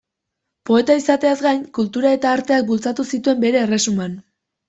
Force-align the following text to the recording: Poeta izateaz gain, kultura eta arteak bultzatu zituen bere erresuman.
Poeta 0.69 0.95
izateaz 1.01 1.33
gain, 1.47 1.59
kultura 1.79 2.15
eta 2.17 2.31
arteak 2.37 2.65
bultzatu 2.71 3.07
zituen 3.17 3.43
bere 3.47 3.63
erresuman. 3.67 4.17